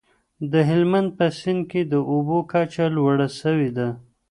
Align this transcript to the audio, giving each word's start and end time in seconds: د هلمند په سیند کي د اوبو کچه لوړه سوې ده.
د 0.51 0.53
هلمند 0.69 1.09
په 1.17 1.25
سیند 1.39 1.61
کي 1.71 1.81
د 1.87 1.93
اوبو 2.11 2.37
کچه 2.51 2.85
لوړه 2.95 3.27
سوې 3.41 3.69
ده. 3.77 3.87